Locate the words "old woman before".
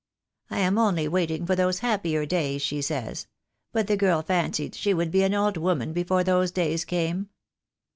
5.35-6.23